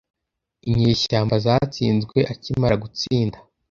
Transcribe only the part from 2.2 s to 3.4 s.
akimara gutsinda